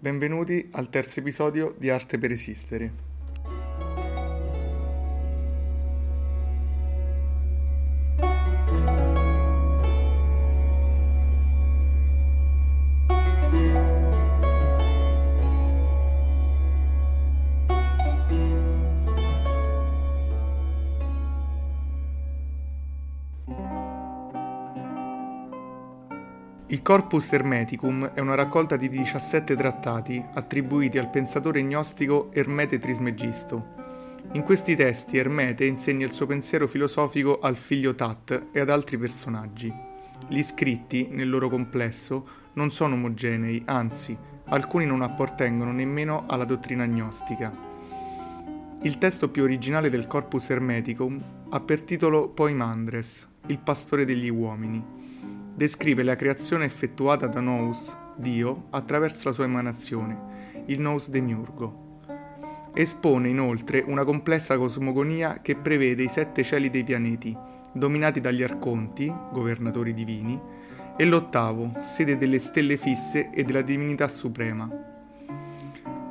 [0.00, 3.07] Benvenuti al terzo episodio di Arte per Esistere.
[26.88, 33.74] Corpus Hermeticum è una raccolta di 17 trattati attribuiti al pensatore gnostico Ermete Trismegisto.
[34.32, 38.96] In questi testi Ermete insegna il suo pensiero filosofico al figlio Tat e ad altri
[38.96, 39.70] personaggi.
[40.28, 46.86] Gli scritti, nel loro complesso, non sono omogenei, anzi, alcuni non appartengono nemmeno alla dottrina
[46.86, 47.52] gnostica.
[48.80, 54.96] Il testo più originale del Corpus Hermeticum ha per titolo Poimandres, il pastore degli uomini
[55.58, 61.96] descrive la creazione effettuata da Nous, Dio, attraverso la sua emanazione, il Nous demiurgo.
[62.72, 67.36] Espone inoltre una complessa cosmogonia che prevede i sette cieli dei pianeti,
[67.72, 70.40] dominati dagli arconti, governatori divini,
[70.96, 74.70] e l'ottavo, sede delle stelle fisse e della divinità suprema.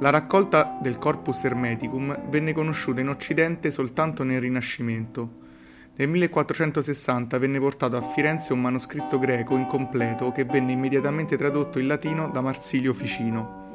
[0.02, 5.46] La raccolta del Corpus Hermeticum venne conosciuta in Occidente soltanto nel Rinascimento,
[5.98, 11.88] nel 1460 venne portato a Firenze un manoscritto greco incompleto che venne immediatamente tradotto in
[11.88, 13.66] latino da Marsilio Ficino.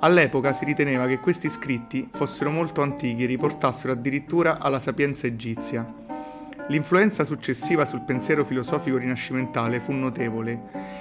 [0.00, 5.90] All'epoca si riteneva che questi scritti fossero molto antichi e riportassero addirittura alla sapienza egizia.
[6.68, 10.60] L'influenza successiva sul pensiero filosofico rinascimentale fu notevole,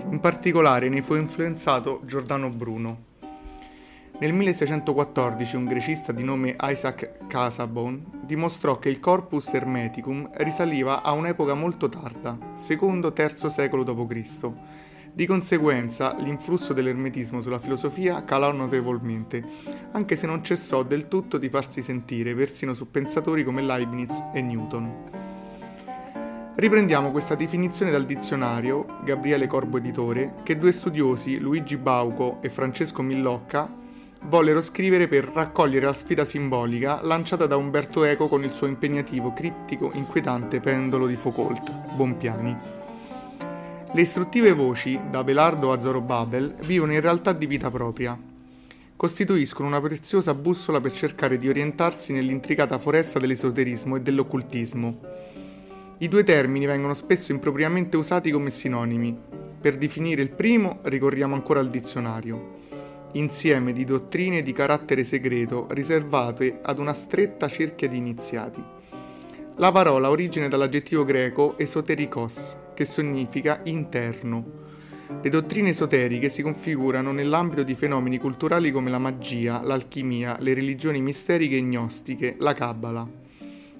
[0.09, 3.06] in particolare ne fu influenzato Giordano Bruno.
[4.19, 11.11] Nel 1614 un grecista di nome Isaac Casaubon dimostrò che il Corpus Hermeticum risaliva a
[11.11, 14.51] un'epoca molto tarda, secondo-terzo secolo d.C.
[15.13, 19.43] Di conseguenza, l'influsso dell'ermetismo sulla filosofia calò notevolmente,
[19.91, 24.41] anche se non cessò del tutto di farsi sentire persino su pensatori come Leibniz e
[24.41, 24.93] Newton.
[26.56, 33.03] Riprendiamo questa definizione dal dizionario, Gabriele Corbo Editore, che due studiosi, Luigi Bauco e Francesco
[33.03, 33.85] Millocca,
[34.27, 39.31] vollero scrivere per raccogliere la sfida simbolica lanciata da Umberto Eco con il suo impegnativo,
[39.31, 42.55] criptico, inquietante pendolo di Foucault, Bompiani.
[43.89, 48.19] Le istruttive voci, da Belardo a Zorobabel, vivono in realtà di vita propria.
[48.97, 54.99] Costituiscono una preziosa bussola per cercare di orientarsi nell'intricata foresta dell'esoterismo e dell'occultismo.
[55.99, 59.17] I due termini vengono spesso impropriamente usati come sinonimi.
[59.61, 62.56] Per definire il primo ricorriamo ancora al dizionario
[63.17, 68.63] insieme di dottrine di carattere segreto riservate ad una stretta cerchia di iniziati.
[69.57, 74.66] La parola origina dall'aggettivo greco esoterikos, che significa interno.
[75.22, 81.01] Le dottrine esoteriche si configurano nell'ambito di fenomeni culturali come la magia, l'alchimia, le religioni
[81.01, 83.09] misteriche e gnostiche, la Kabbala.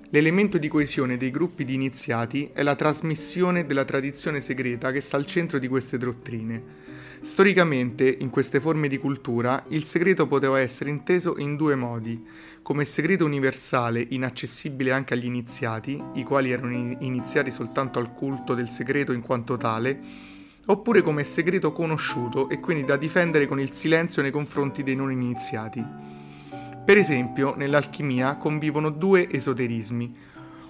[0.10, 5.18] L'elemento di coesione dei gruppi di iniziati è la trasmissione della tradizione segreta che sta
[5.18, 6.87] al centro di queste dottrine.
[7.20, 12.24] Storicamente, in queste forme di cultura, il segreto poteva essere inteso in due modi,
[12.62, 18.70] come segreto universale inaccessibile anche agli iniziati, i quali erano iniziati soltanto al culto del
[18.70, 20.00] segreto in quanto tale,
[20.68, 25.12] oppure come segreto conosciuto e quindi da difendere con il silenzio nei confronti dei non
[25.12, 25.84] iniziati.
[26.86, 30.16] Per esempio, nell'alchimia convivono due esoterismi,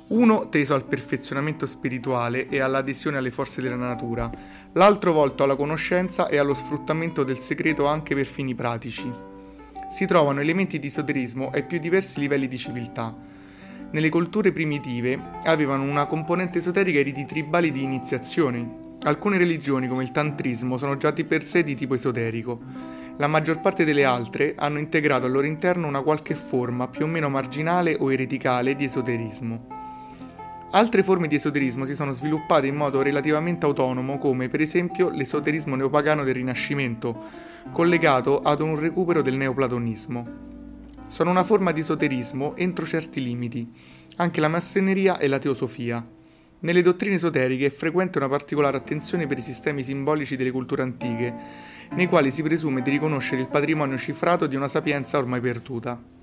[0.10, 4.32] uno teso al perfezionamento spirituale e all'adesione alle forze della natura,
[4.74, 9.12] l'altro volto alla conoscenza e allo sfruttamento del segreto anche per fini pratici.
[9.90, 13.14] Si trovano elementi di esoterismo ai più diversi livelli di civiltà.
[13.90, 18.86] Nelle culture primitive avevano una componente esoterica i riti tribali di iniziazione.
[19.04, 22.60] Alcune religioni, come il tantrismo, sono già di per sé di tipo esoterico.
[23.18, 27.08] La maggior parte delle altre hanno integrato al loro interno una qualche forma più o
[27.08, 29.77] meno marginale o ereticale di esoterismo.
[30.72, 35.76] Altre forme di esoterismo si sono sviluppate in modo relativamente autonomo, come per esempio l'esoterismo
[35.76, 37.16] neopagano del Rinascimento,
[37.72, 40.28] collegato ad un recupero del neoplatonismo.
[41.08, 43.72] Sono una forma di esoterismo entro certi limiti,
[44.18, 46.06] anche la massoneria e la teosofia.
[46.60, 51.34] Nelle dottrine esoteriche è frequente una particolare attenzione per i sistemi simbolici delle culture antiche,
[51.92, 56.17] nei quali si presume di riconoscere il patrimonio cifrato di una sapienza ormai perduta.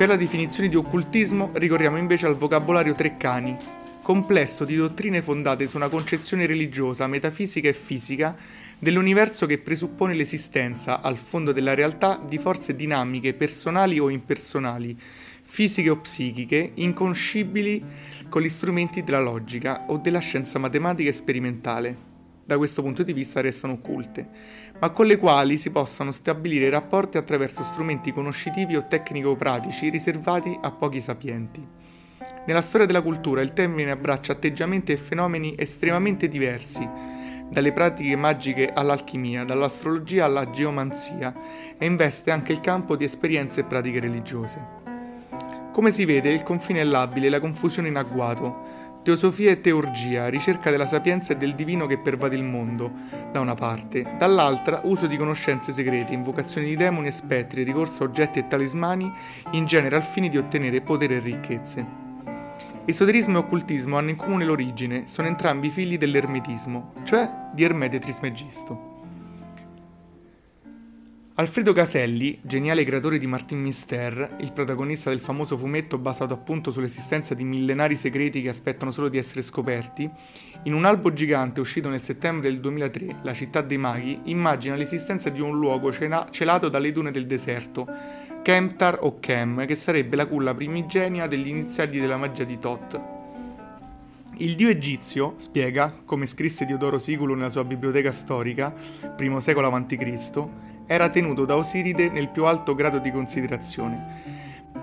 [0.00, 3.54] Per la definizione di occultismo ricorriamo invece al vocabolario Treccani,
[4.00, 8.34] complesso di dottrine fondate su una concezione religiosa, metafisica e fisica
[8.78, 14.98] dell'universo che presuppone l'esistenza, al fondo della realtà, di forze dinamiche personali o impersonali,
[15.42, 17.84] fisiche o psichiche, inconscibili
[18.30, 22.08] con gli strumenti della logica o della scienza matematica e sperimentale.
[22.50, 24.28] da questo punto di vista restano occulte,
[24.80, 30.70] ma con le quali si possano stabilire rapporti attraverso strumenti conoscitivi o tecnico-pratici riservati a
[30.70, 31.66] pochi sapienti.
[32.46, 36.88] Nella storia della cultura il termine abbraccia atteggiamenti e fenomeni estremamente diversi,
[37.50, 41.34] dalle pratiche magiche all'alchimia, dall'astrologia alla geomanzia,
[41.76, 44.78] e investe anche il campo di esperienze e pratiche religiose.
[45.72, 48.69] Come si vede, il confine è labile e la confusione in agguato,
[49.02, 52.92] Teosofia e teurgia, ricerca della sapienza e del divino che pervade il mondo,
[53.32, 58.06] da una parte, dall'altra uso di conoscenze segrete, invocazioni di demoni e spettri, ricorso a
[58.06, 59.10] oggetti e talismani,
[59.52, 61.86] in genere al fine di ottenere potere e ricchezze.
[62.84, 68.89] Esoterismo e occultismo hanno in comune l'origine, sono entrambi figli dell'ermetismo, cioè di Ermete Trismegisto.
[71.40, 77.32] Alfredo Caselli, geniale creatore di Martin Mister, il protagonista del famoso fumetto basato appunto sull'esistenza
[77.32, 80.06] di millenari segreti che aspettano solo di essere scoperti,
[80.64, 85.30] in un albo gigante uscito nel settembre del 2003, La città dei maghi, immagina l'esistenza
[85.30, 87.88] di un luogo celato dalle dune del deserto,
[88.42, 93.00] Kemptar o Kem, che sarebbe la culla primigenia degli iniziati della magia di Thoth.
[94.36, 98.74] Il dio egizio, spiega, come scrisse Diodoro Siculo nella sua biblioteca storica,
[99.16, 104.22] primo secolo a.C., era tenuto da Osiride nel più alto grado di considerazione,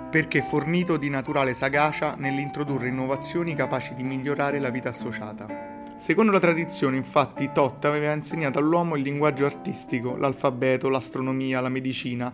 [0.09, 5.47] perché fornito di naturale sagacia nell'introdurre innovazioni capaci di migliorare la vita associata.
[5.97, 12.31] Secondo la tradizione, infatti, Tot aveva insegnato all'uomo il linguaggio artistico, l'alfabeto, l'astronomia, la medicina,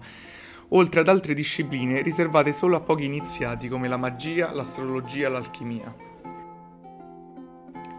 [0.69, 5.95] oltre ad altre discipline riservate solo a pochi iniziati come la magia, l'astrologia l'alchimia.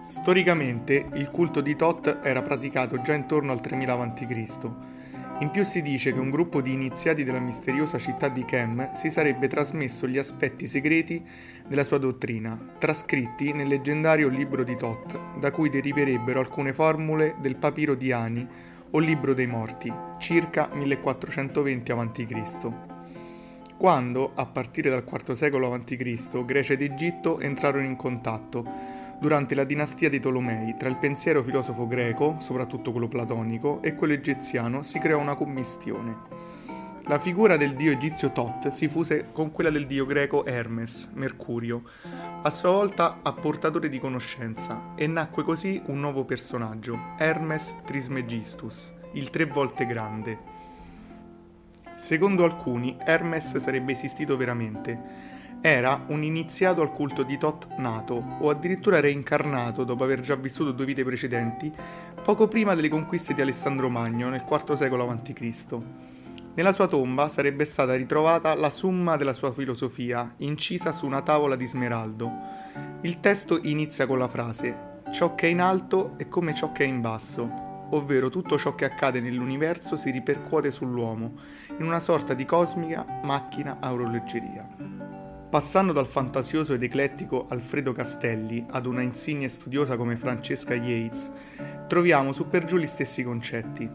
[0.06, 4.93] Storicamente, il culto di Tot era praticato già intorno al 3000 a.C.,
[5.40, 9.10] in più si dice che un gruppo di iniziati della misteriosa città di Chem si
[9.10, 11.22] sarebbe trasmesso gli aspetti segreti
[11.66, 17.56] della sua dottrina, trascritti nel leggendario libro di Thoth, da cui deriverebbero alcune formule del
[17.56, 18.46] papiro di Ani
[18.90, 22.72] o libro dei morti, circa 1420 a.C.
[23.76, 28.64] Quando, a partire dal IV secolo a.C., Grecia ed Egitto entrarono in contatto,
[29.24, 34.12] durante la dinastia dei Tolomei, tra il pensiero filosofo greco, soprattutto quello platonico, e quello
[34.12, 36.14] egiziano si creò una commistione.
[37.04, 41.84] La figura del dio egizio Tot si fuse con quella del dio greco Hermes, Mercurio,
[42.42, 49.30] a sua volta apportatore di conoscenza, e nacque così un nuovo personaggio, Hermes Trismegistus, il
[49.30, 50.38] tre volte grande.
[51.96, 55.23] Secondo alcuni, Hermes sarebbe esistito veramente,
[55.66, 60.72] era un iniziato al culto di Tot nato, o addirittura reincarnato dopo aver già vissuto
[60.72, 61.72] due vite precedenti,
[62.22, 65.78] poco prima delle conquiste di Alessandro Magno nel IV secolo a.C.
[66.52, 71.56] Nella sua tomba sarebbe stata ritrovata la summa della sua filosofia, incisa su una tavola
[71.56, 72.30] di smeraldo.
[73.00, 76.84] Il testo inizia con la frase Ciò che è in alto è come ciò che
[76.84, 81.32] è in basso, ovvero tutto ciò che accade nell'universo si ripercuote sull'uomo,
[81.78, 84.93] in una sorta di cosmica macchina a orologeria.
[85.54, 91.30] Passando dal fantasioso ed eclettico Alfredo Castelli ad una insigne studiosa come Francesca Yates,
[91.86, 93.88] troviamo su per giù gli stessi concetti.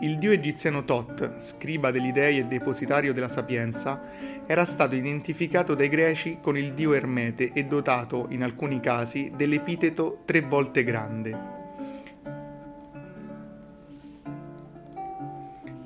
[0.00, 4.02] Il dio egiziano Tot, scriba degli dei e depositario della sapienza,
[4.46, 10.20] era stato identificato dai greci con il dio Ermete e dotato, in alcuni casi, dell'epiteto
[10.26, 11.54] tre volte grande.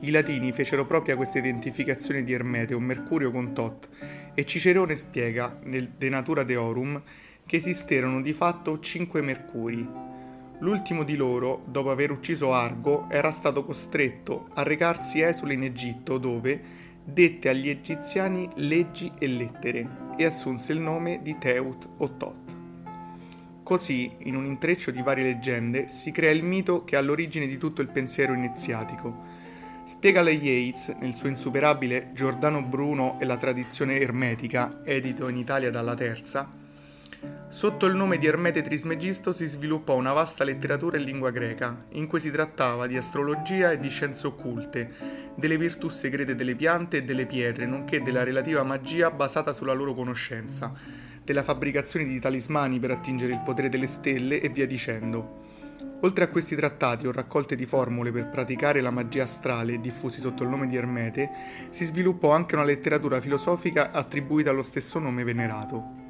[0.02, 3.88] I latini fecero propria questa identificazione di Ermete o Mercurio con Tot
[4.34, 7.02] e Cicerone spiega, nel De Natura Deorum,
[7.46, 9.88] che esisterono di fatto cinque Mercuri.
[10.60, 16.18] L'ultimo di loro, dopo aver ucciso Argo, era stato costretto a recarsi esule in Egitto
[16.18, 16.60] dove
[17.02, 22.56] dette agli egiziani leggi e lettere e assunse il nome di Teut o Tot.
[23.62, 27.56] Così, in un intreccio di varie leggende, si crea il mito che è all'origine di
[27.56, 29.29] tutto il pensiero iniziatico,
[29.90, 35.72] Spiega la Yates nel suo insuperabile Giordano Bruno e la tradizione ermetica, edito in Italia
[35.72, 36.48] dalla Terza,
[37.48, 42.06] Sotto il nome di Ermete Trismegisto si sviluppò una vasta letteratura in lingua greca, in
[42.06, 44.92] cui si trattava di astrologia e di scienze occulte,
[45.34, 49.92] delle virtù segrete delle piante e delle pietre, nonché della relativa magia basata sulla loro
[49.92, 50.72] conoscenza,
[51.24, 55.49] della fabbricazione di talismani per attingere il potere delle stelle e via dicendo.
[56.00, 60.42] Oltre a questi trattati o raccolte di formule per praticare la magia astrale diffusi sotto
[60.42, 61.30] il nome di Ermete,
[61.70, 66.00] si sviluppò anche una letteratura filosofica attribuita allo stesso nome venerato.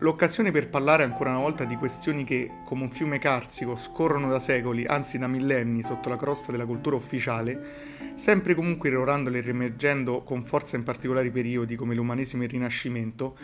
[0.00, 4.38] L'occasione per parlare ancora una volta di questioni che, come un fiume carsico, scorrono da
[4.38, 10.22] secoli, anzi da millenni, sotto la crosta della cultura ufficiale, sempre comunque irrorandole e riemergendo
[10.22, 13.36] con forza in particolari periodi come l'umanesimo e il Rinascimento,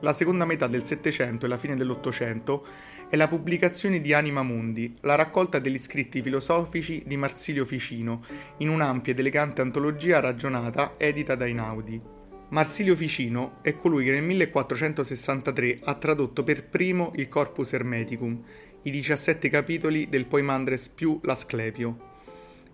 [0.00, 2.64] la seconda metà del Settecento e la fine dell'Ottocento
[3.08, 8.22] è la pubblicazione di Anima Mundi, la raccolta degli scritti filosofici di Marsilio Ficino,
[8.58, 12.00] in un'ampia ed elegante antologia ragionata edita da Inaudi.
[12.48, 18.42] Marsilio Ficino è colui che nel 1463 ha tradotto per primo il Corpus Hermeticum,
[18.82, 22.14] i 17 capitoli del Poimandres più l'Asclepio.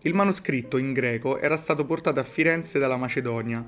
[0.02, 3.66] Il manoscritto in greco era stato portato a Firenze dalla Macedonia.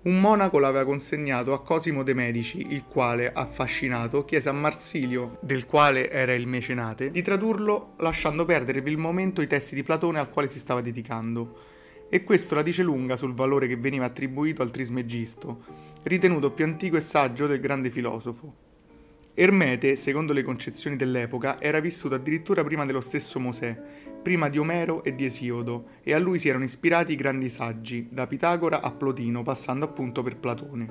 [0.00, 5.66] Un monaco l'aveva consegnato a Cosimo de' Medici, il quale, affascinato, chiese a Marsilio, del
[5.66, 10.20] quale era il mecenate, di tradurlo lasciando perdere per il momento i testi di Platone
[10.20, 11.76] al quale si stava dedicando
[12.08, 15.64] e questo la dice lunga sul valore che veniva attribuito al Trismegisto,
[16.04, 18.66] ritenuto più antico e saggio del grande filosofo.
[19.34, 23.82] Ermete, secondo le concezioni dell'epoca, era vissuto addirittura prima dello stesso Mosè,
[24.28, 28.08] prima di Omero e di Esiodo, e a lui si erano ispirati i grandi saggi,
[28.10, 30.86] da Pitagora a Plotino, passando appunto per Platone.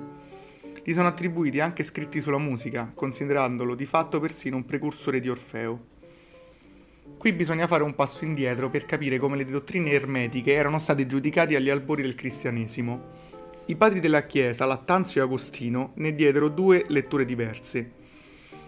[0.83, 5.85] Gli sono attribuiti anche scritti sulla musica, considerandolo di fatto persino un precursore di Orfeo.
[7.15, 11.55] Qui bisogna fare un passo indietro per capire come le dottrine ermetiche erano state giudicate
[11.55, 13.01] agli albori del cristianesimo.
[13.67, 17.91] I padri della Chiesa, Lattanzio e Agostino, ne diedero due letture diverse.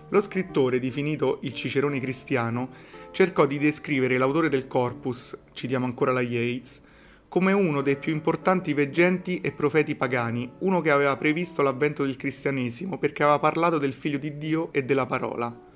[0.10, 2.70] Lo scrittore, definito il Cicerone cristiano,
[3.12, 6.82] cercò di descrivere l'autore del corpus, citiamo ancora la Yates,
[7.28, 12.16] come uno dei più importanti veggenti e profeti pagani, uno che aveva previsto l'avvento del
[12.16, 15.68] cristianesimo perché aveva parlato del figlio di Dio e della parola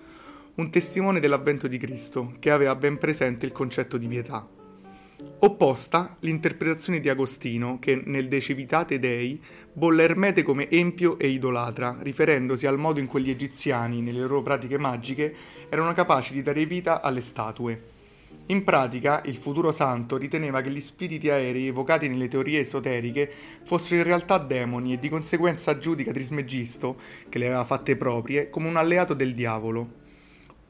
[0.55, 4.62] un testimone dell'avvento di Cristo, che aveva ben presente il concetto di pietà.
[5.39, 9.41] Opposta l'interpretazione di Agostino, che nel De Civitate Dei
[9.73, 14.41] bolle Ermete come empio e idolatra, riferendosi al modo in cui gli egiziani, nelle loro
[14.41, 15.35] pratiche magiche,
[15.69, 17.81] erano capaci di dare vita alle statue.
[18.47, 23.31] In pratica, il futuro santo riteneva che gli spiriti aerei evocati nelle teorie esoteriche
[23.63, 26.97] fossero in realtà demoni e di conseguenza giudica Trismegisto,
[27.29, 30.01] che le aveva fatte proprie, come un alleato del diavolo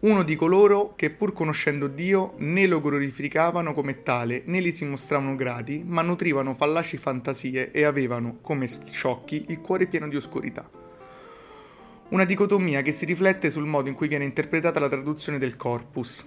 [0.04, 4.84] uno di coloro che pur conoscendo Dio né lo glorificavano come tale né gli si
[4.84, 10.70] mostravano grati, ma nutrivano fallaci fantasie e avevano, come sciocchi, il cuore pieno di oscurità.
[12.10, 16.24] Una dicotomia che si riflette sul modo in cui viene interpretata la traduzione del corpus.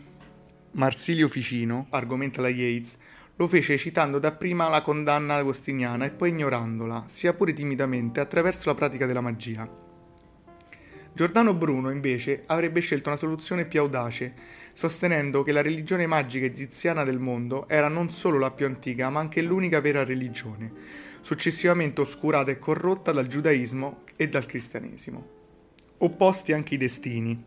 [0.73, 2.97] Marsilio Ficino, argomenta la Yates,
[3.37, 8.75] lo fece citando dapprima la condanna agostiniana e poi ignorandola, sia pure timidamente, attraverso la
[8.75, 9.85] pratica della magia.
[11.17, 14.35] Giordano Bruno, invece, avrebbe scelto una soluzione più audace,
[14.75, 19.21] sostenendo che la religione magica egiziana del mondo era non solo la più antica, ma
[19.21, 20.71] anche l'unica vera religione,
[21.23, 25.27] successivamente oscurata e corrotta dal giudaismo e dal cristianesimo.
[25.97, 27.43] Opposti anche i destini.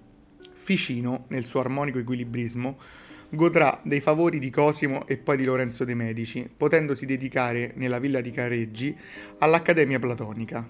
[0.51, 2.75] Ficino, nel suo armonico equilibrismo,
[3.29, 8.19] godrà dei favori di Cosimo e poi di Lorenzo de' Medici, potendosi dedicare nella villa
[8.19, 8.97] di Careggi
[9.37, 10.67] all'Accademia Platonica,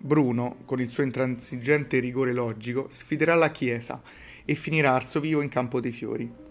[0.00, 4.00] Bruno, con il suo intransigente rigore logico, sfiderà la Chiesa
[4.44, 6.46] e finirà arso vivo in Campo dei Fiori.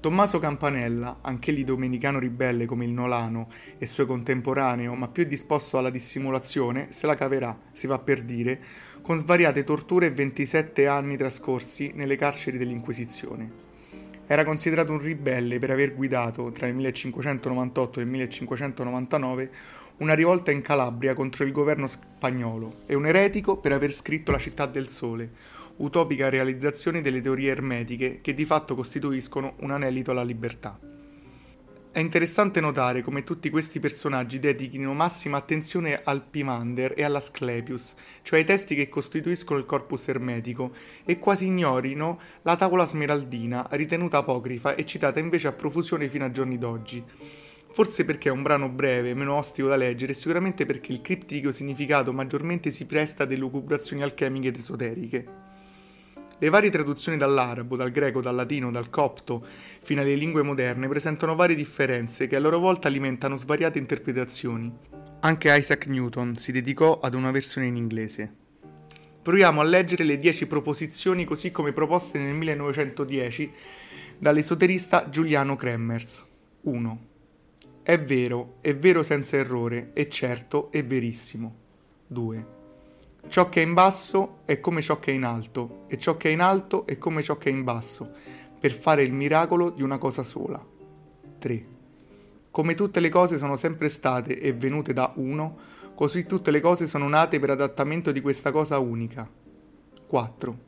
[0.00, 5.90] Tommaso Campanella, anch'egli domenicano ribelle come il Nolano e suo contemporaneo, ma più disposto alla
[5.90, 8.60] dissimulazione, se la caverà, si va per dire,
[9.02, 13.66] con svariate torture e 27 anni trascorsi nelle carceri dell'Inquisizione.
[14.30, 19.50] Era considerato un ribelle per aver guidato, tra il 1598 e il 1599,
[19.98, 24.38] una rivolta in Calabria contro il governo spagnolo e un eretico per aver scritto La
[24.38, 25.30] città del sole,
[25.76, 30.78] utopica realizzazione delle teorie ermetiche che di fatto costituiscono un anelito alla libertà.
[31.90, 38.38] È interessante notare come tutti questi personaggi dedichino massima attenzione al Pimander e all'Asclepius, cioè
[38.38, 40.72] ai testi che costituiscono il corpus ermetico,
[41.04, 46.30] e quasi ignorino la tavola smeraldina, ritenuta apocrifa e citata invece a profusione fino a
[46.30, 47.04] giorni d'oggi.
[47.70, 51.52] Forse perché è un brano breve, meno ostico da leggere, e sicuramente perché il criptico
[51.52, 55.26] significato maggiormente si presta a delucubrazioni alchemiche ed esoteriche.
[56.40, 59.44] Le varie traduzioni dall'arabo, dal greco, dal latino, dal copto,
[59.82, 64.72] fino alle lingue moderne, presentano varie differenze che a loro volta alimentano svariate interpretazioni.
[65.20, 68.32] Anche Isaac Newton si dedicò ad una versione in inglese.
[69.20, 73.52] Proviamo a leggere le dieci proposizioni così come proposte nel 1910
[74.16, 76.24] dall'esoterista Giuliano Kremmers.
[76.62, 77.07] 1.
[77.88, 81.54] È vero, è vero senza errore, è certo, è verissimo.
[82.06, 82.46] 2.
[83.28, 86.28] Ciò che è in basso è come ciò che è in alto, e ciò che
[86.28, 88.10] è in alto è come ciò che è in basso,
[88.60, 90.62] per fare il miracolo di una cosa sola.
[91.38, 91.66] 3.
[92.50, 95.56] Come tutte le cose sono sempre state e venute da uno,
[95.94, 99.26] così tutte le cose sono nate per adattamento di questa cosa unica.
[100.06, 100.58] 4.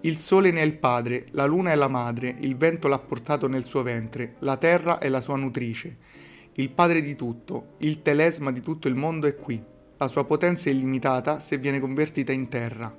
[0.00, 3.48] Il sole ne è il padre, la luna è la madre, il vento l'ha portato
[3.48, 6.16] nel suo ventre, la terra è la sua nutrice.
[6.58, 9.62] Il padre di tutto, il telesma di tutto il mondo è qui.
[9.96, 12.92] La sua potenza è illimitata se viene convertita in terra.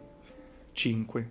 [0.71, 1.29] 5.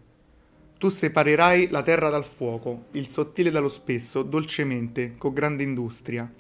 [0.77, 6.31] Tu separerai la terra dal fuoco, il sottile dallo spesso, dolcemente, con grande industria.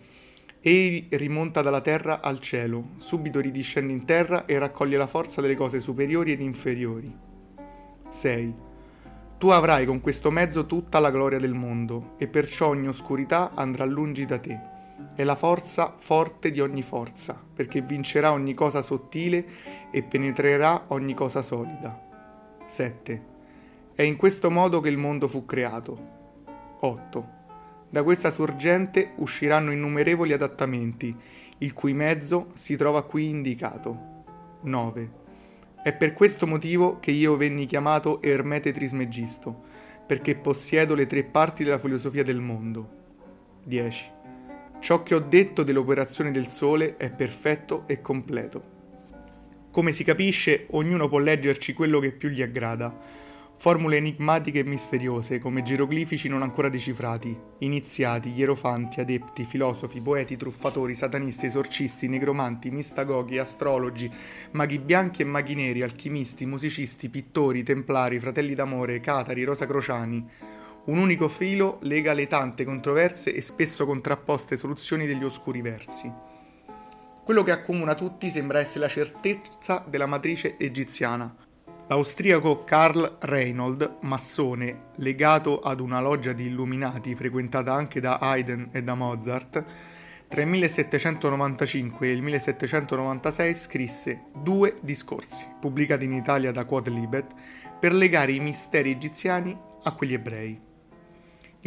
[0.60, 5.56] Ei rimonta dalla terra al cielo, subito ridiscende in terra e raccoglie la forza delle
[5.56, 7.10] cose superiori ed inferiori.
[8.10, 8.54] 6.
[9.38, 13.86] Tu avrai con questo mezzo tutta la gloria del mondo, e perciò ogni oscurità andrà
[13.86, 14.76] lungi da te.
[15.14, 19.46] È la forza forte di ogni forza, perché vincerà ogni cosa sottile
[19.92, 22.06] e penetrerà ogni cosa solida.
[22.66, 23.22] 7.
[23.94, 26.16] È in questo modo che il mondo fu creato.
[26.80, 27.28] 8.
[27.88, 31.16] Da questa sorgente usciranno innumerevoli adattamenti,
[31.58, 34.24] il cui mezzo si trova qui indicato.
[34.62, 35.10] 9.
[35.82, 39.62] È per questo motivo che io venni chiamato Ermete Trismegisto,
[40.06, 42.96] perché possiedo le tre parti della filosofia del mondo.
[43.62, 44.16] 10.
[44.80, 48.76] Ciò che ho detto dell'operazione del Sole è perfetto e completo.
[49.70, 53.26] Come si capisce, ognuno può leggerci quello che più gli aggrada
[53.60, 60.94] Formule enigmatiche e misteriose, come geroglifici non ancora decifrati, iniziati, ierofanti, adepti, filosofi, poeti, truffatori,
[60.94, 64.08] satanisti, esorcisti, negromanti, mistagoghi, astrologi,
[64.52, 70.24] maghi bianchi e maghi neri, alchimisti, musicisti, pittori, templari, fratelli d'amore, catari, rosacrociani.
[70.88, 76.10] Un unico filo lega le tante controverse e spesso contrapposte soluzioni degli oscuri versi.
[77.22, 81.46] Quello che accomuna tutti sembra essere la certezza della matrice egiziana,
[81.90, 88.82] L'austriaco Karl Reinhold, massone, legato ad una loggia di illuminati frequentata anche da Haydn e
[88.82, 89.64] da Mozart,
[90.28, 97.32] tra il 1795 e il 1796 scrisse due discorsi, pubblicati in Italia da Quodlibet,
[97.80, 100.67] per legare i misteri egiziani a quelli ebrei.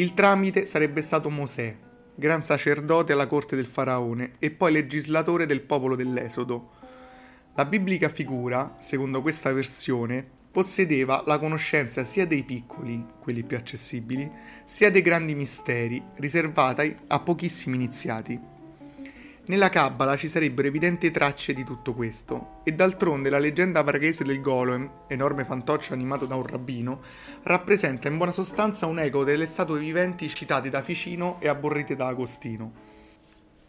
[0.01, 1.77] Il tramite sarebbe stato Mosè,
[2.15, 6.72] gran sacerdote alla corte del faraone e poi legislatore del popolo dell'Esodo,
[7.53, 14.27] la biblica figura, secondo questa versione, possedeva la conoscenza sia dei piccoli, quelli più accessibili,
[14.65, 18.50] sia dei grandi misteri, riservata a pochissimi iniziati.
[19.43, 24.39] Nella Kabbala ci sarebbero evidenti tracce di tutto questo, e d'altronde la leggenda varghese del
[24.39, 27.01] Golem, enorme fantoccio animato da un rabbino,
[27.42, 32.07] rappresenta in buona sostanza un eco delle statue viventi citate da Ficino e aborrite da
[32.07, 32.72] Agostino.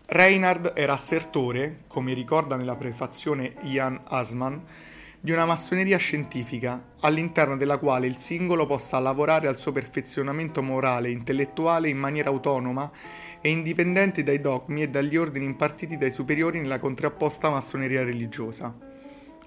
[0.06, 4.62] Reinhard era assertore, come ricorda nella prefazione Ian Asman,
[5.18, 11.08] di una massoneria scientifica, all'interno della quale il singolo possa lavorare al suo perfezionamento morale
[11.08, 12.90] e intellettuale in maniera autonoma
[13.42, 18.74] e indipendente dai dogmi e dagli ordini impartiti dai superiori nella contrapposta massoneria religiosa.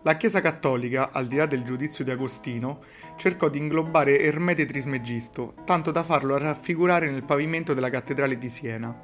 [0.03, 2.81] La Chiesa cattolica, al di là del giudizio di Agostino,
[3.15, 8.95] cercò di inglobare Ermete Trismegisto, tanto da farlo raffigurare nel pavimento della cattedrale di Siena.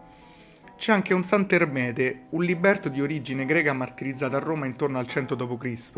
[0.77, 5.34] C'è anche un Sant'Ermete, un liberto di origine greca martirizzato a Roma intorno al 100
[5.34, 5.91] d.C.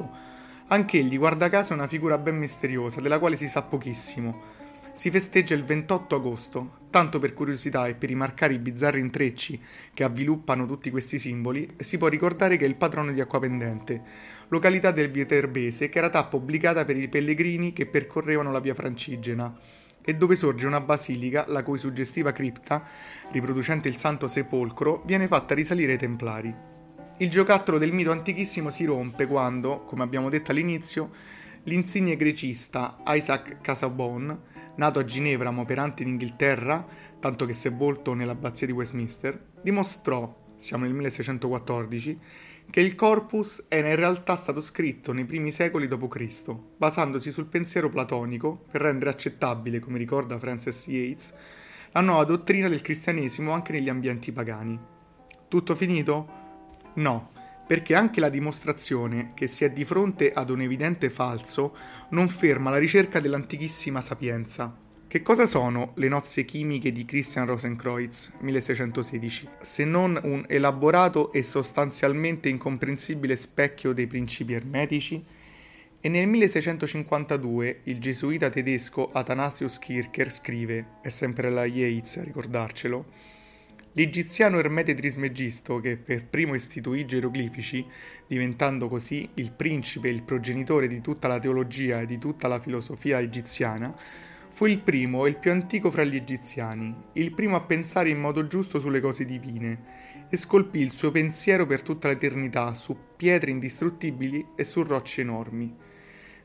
[0.68, 4.63] Anch'egli, guarda caso, è una figura ben misteriosa, della quale si sa pochissimo.
[4.94, 9.60] Si festeggia il 28 agosto, tanto per curiosità e per rimarcare i bizzarri intrecci
[9.92, 14.02] che avviluppano tutti questi simboli, si può ricordare che è il patrono di Acquapendente,
[14.50, 19.52] località del Viterbese che era tappa obbligata per i pellegrini che percorrevano la via Francigena
[20.00, 22.86] e dove sorge una basilica la cui suggestiva cripta,
[23.32, 26.56] riproducente il Santo Sepolcro, viene fatta risalire ai Templari.
[27.18, 31.10] Il giocattolo del mito antichissimo si rompe quando, come abbiamo detto all'inizio,
[31.64, 36.86] l'insigne grecista Isaac Casaubon, nato a Ginevra ma operante in Inghilterra,
[37.20, 42.20] tanto che sepolto nell'abbazia di Westminster, dimostrò, siamo nel 1614,
[42.70, 47.90] che il corpus era in realtà stato scritto nei primi secoli d.C., basandosi sul pensiero
[47.90, 51.34] platonico per rendere accettabile, come ricorda Francis Yates,
[51.92, 54.80] la nuova dottrina del cristianesimo anche negli ambienti pagani.
[55.48, 56.42] Tutto finito?
[56.96, 57.30] No,
[57.66, 61.76] perché anche la dimostrazione che si è di fronte ad un evidente falso
[62.10, 64.76] non ferma la ricerca dell'antichissima sapienza.
[65.14, 71.44] Che cosa sono le nozze chimiche di Christian Rosenkreuz 1616, se non un elaborato e
[71.44, 75.24] sostanzialmente incomprensibile specchio dei principi ermetici?
[76.02, 83.06] E nel 1652 il gesuita tedesco Athanasius Kircher scrive, è sempre la Yates a ricordarcelo,
[83.94, 87.86] L'egiziano Ermete Trismegisto, che per primo istituì i geroglifici,
[88.28, 92.60] diventando così il principe e il progenitore di tutta la teologia e di tutta la
[92.60, 93.94] filosofia egiziana,
[94.56, 98.20] Fu il primo e il più antico fra gli egiziani, il primo a pensare in
[98.20, 103.50] modo giusto sulle cose divine, e scolpì il suo pensiero per tutta l'eternità su pietre
[103.50, 105.76] indistruttibili e su rocce enormi.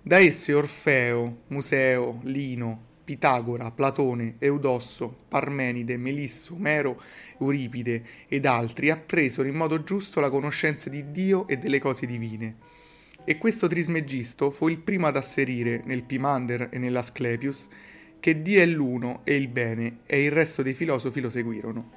[0.01, 7.01] Da esse Orfeo, Museo, Lino, Pitagora, Platone, Eudosso, Parmenide, Melisso, Omero,
[7.41, 12.57] Euripide ed altri appresero in modo giusto la conoscenza di Dio e delle cose divine.
[13.25, 17.69] E questo Trismegisto fu il primo ad asserire, nel Pimander e nell'Asclepius,
[18.21, 21.91] che Dio è l'uno e il bene, e il resto dei filosofi lo seguirono.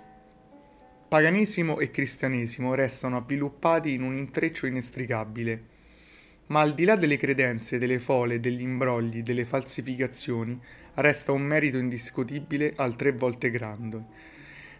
[1.10, 5.80] Paganesimo e cristianesimo restano avviluppati in un intreccio inestricabile
[6.52, 10.60] ma al di là delle credenze, delle fole, degli imbrogli, delle falsificazioni,
[10.95, 14.04] resta un merito indiscutibile al tre volte grande.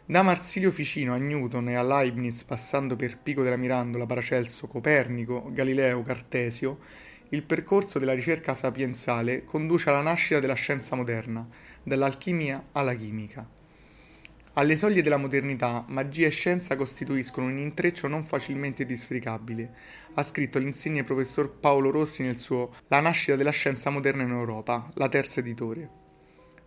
[0.06, 5.50] Da Marsilio Ficino a Newton e a Leibniz, passando per Pico della Mirandola, Paracelso, Copernico,
[5.54, 6.80] Galileo, Cartesio,
[7.30, 11.48] il percorso della ricerca sapienzale conduce alla nascita della scienza moderna,
[11.82, 13.48] dall'alchimia alla chimica.
[14.56, 19.74] Alle soglie della modernità, magia e scienza costituiscono un intreccio non facilmente districabile,
[20.16, 24.92] ha scritto l'insigne professor Paolo Rossi nel suo La nascita della scienza moderna in Europa,
[24.96, 26.01] la terza editore,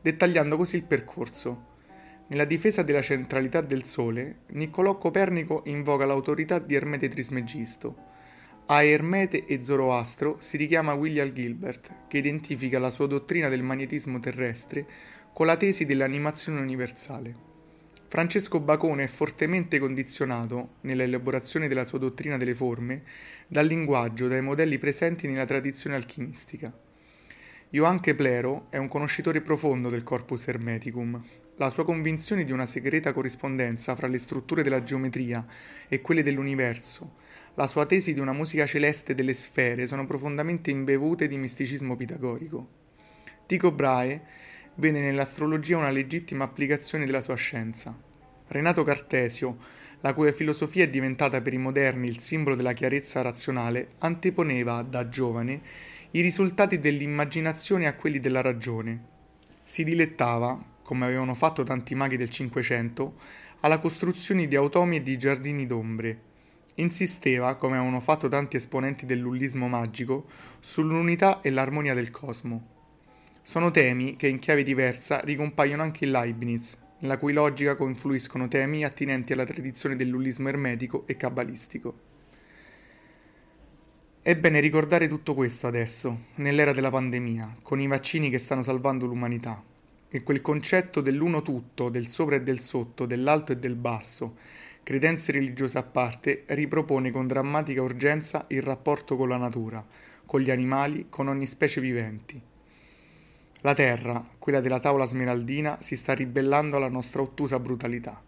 [0.05, 1.73] dettagliando così il percorso.
[2.27, 7.97] Nella difesa della centralità del Sole, Niccolò Copernico invoca l'autorità di Ermete Trismegisto.
[8.67, 14.21] A Ermete e Zoroastro si richiama William Gilbert, che identifica la sua dottrina del magnetismo
[14.21, 14.87] terrestre
[15.33, 17.35] con la tesi dell'animazione universale.
[18.07, 23.05] Francesco Bacone è fortemente condizionato, nell'elaborazione della sua dottrina delle forme,
[23.47, 26.84] dal linguaggio, dai modelli presenti nella tradizione alchimistica.
[27.71, 31.21] Johann Keplero è un conoscitore profondo del corpus hermeticum.
[31.57, 35.45] La sua convinzione di una segreta corrispondenza fra le strutture della geometria
[35.89, 37.23] e quelle dell'universo,
[37.57, 42.69] la sua tesi di una musica celeste delle sfere sono profondamente imbevute di misticismo pitagorico.
[43.47, 44.23] Tycho Brahe
[44.75, 47.97] vede nell'astrologia una legittima applicazione della sua scienza.
[48.49, 49.59] Renato Cartesio,
[50.01, 55.09] la cui filosofia è diventata per i moderni il simbolo della chiarezza razionale, anteponeva da
[55.09, 55.63] giovane
[56.17, 59.03] i risultati dell'immaginazione a quelli della ragione.
[59.65, 63.15] Si dilettava, come avevano fatto tanti maghi del Cinquecento,
[63.61, 66.21] alla costruzione di automi e di giardini d'ombre.
[66.77, 70.27] Insisteva, come avevano fatto tanti esponenti dell'ullismo magico,
[70.61, 72.69] sull'unità e l'armonia del cosmo.
[73.43, 78.85] Sono temi che in chiave diversa ricompaiono anche in Leibniz, nella cui logica confluiscono temi
[78.85, 82.14] attinenti alla tradizione dell'ullismo ermetico e cabalistico.
[84.27, 89.05] È bene ricordare tutto questo adesso, nell'era della pandemia, con i vaccini che stanno salvando
[89.05, 89.63] l'umanità,
[90.09, 94.37] e quel concetto dell'uno tutto, del sopra e del sotto, dell'alto e del basso,
[94.83, 99.85] credenze religiose a parte, ripropone con drammatica urgenza il rapporto con la natura,
[100.25, 102.41] con gli animali, con ogni specie viventi.
[103.61, 108.23] La terra, quella della tavola smeraldina, si sta ribellando alla nostra ottusa brutalità.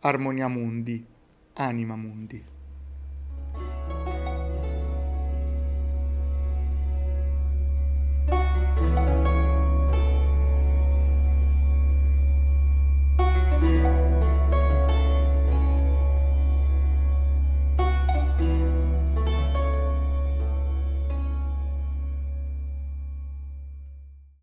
[0.00, 1.02] Armonia mundi,
[1.54, 2.58] anima mundi.